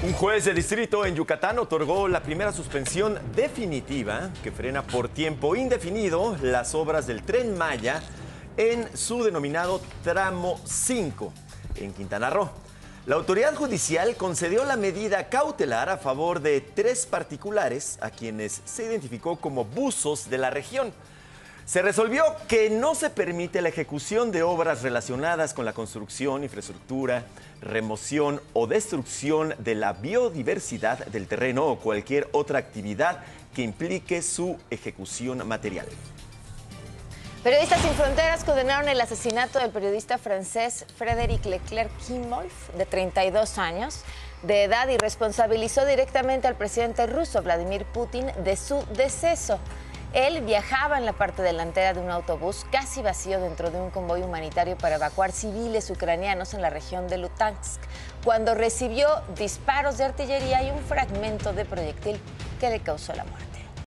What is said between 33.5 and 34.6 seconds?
que implique su